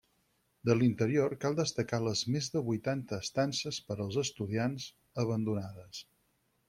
De 0.69 0.75
l'interior 0.77 1.35
cal 1.43 1.57
destacar 1.59 1.99
les 2.05 2.23
més 2.35 2.49
de 2.55 2.63
vuitanta 2.69 3.19
estances 3.27 3.79
per 3.91 3.99
als 4.07 4.19
estudiants, 4.23 4.89
abandonades. 5.27 6.01